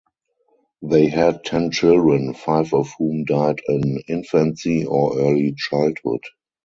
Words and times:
They 0.81 1.09
had 1.09 1.43
ten 1.43 1.69
children, 1.69 2.33
five 2.33 2.73
of 2.73 2.91
whom 2.97 3.23
died 3.23 3.61
in 3.67 3.99
infancy 4.07 4.83
or 4.83 5.15
early 5.19 5.53
childhood. 5.55 6.23